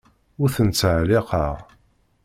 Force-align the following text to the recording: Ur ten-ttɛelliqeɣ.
Ur 0.41 0.49
ten-ttɛelliqeɣ. 0.55 1.55